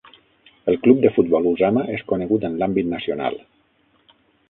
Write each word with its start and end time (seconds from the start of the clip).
El 0.73 0.77
Club 0.85 1.03
de 1.03 1.11
Futbol 1.17 1.51
Usama 1.51 1.85
és 1.99 2.07
conegut 2.15 2.51
en 2.51 2.59
l'àmbit 2.63 2.93
nacional. 2.99 3.41